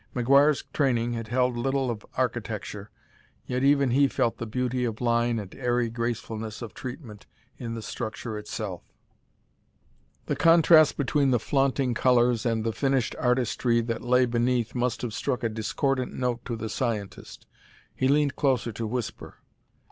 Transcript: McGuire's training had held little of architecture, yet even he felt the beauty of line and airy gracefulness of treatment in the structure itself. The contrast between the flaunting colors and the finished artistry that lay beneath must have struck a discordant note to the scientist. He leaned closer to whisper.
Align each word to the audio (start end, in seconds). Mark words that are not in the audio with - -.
McGuire's 0.15 0.63
training 0.73 1.13
had 1.13 1.27
held 1.27 1.55
little 1.55 1.91
of 1.91 2.03
architecture, 2.17 2.89
yet 3.45 3.63
even 3.63 3.91
he 3.91 4.07
felt 4.07 4.39
the 4.39 4.47
beauty 4.47 4.83
of 4.83 4.99
line 4.99 5.37
and 5.37 5.53
airy 5.53 5.91
gracefulness 5.91 6.63
of 6.63 6.73
treatment 6.73 7.27
in 7.59 7.75
the 7.75 7.83
structure 7.83 8.35
itself. 8.35 8.81
The 10.25 10.35
contrast 10.35 10.97
between 10.97 11.29
the 11.29 11.37
flaunting 11.39 11.93
colors 11.93 12.47
and 12.47 12.63
the 12.63 12.73
finished 12.73 13.15
artistry 13.19 13.79
that 13.81 14.01
lay 14.01 14.25
beneath 14.25 14.73
must 14.73 15.03
have 15.03 15.13
struck 15.13 15.43
a 15.43 15.49
discordant 15.49 16.13
note 16.15 16.43
to 16.45 16.55
the 16.55 16.67
scientist. 16.67 17.45
He 17.95 18.07
leaned 18.07 18.35
closer 18.35 18.71
to 18.71 18.87
whisper. 18.87 19.35